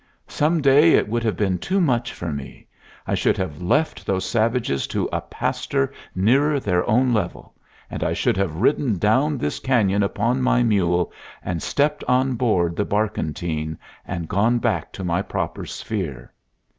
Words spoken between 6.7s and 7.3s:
own